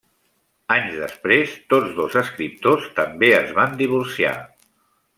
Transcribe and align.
Anys 0.75 0.95
després, 1.01 1.53
tots 1.75 1.93
dos 2.01 2.17
escriptors 2.23 2.91
també 2.99 3.33
es 3.45 3.55
van 3.63 3.77
divorciar. 3.85 4.37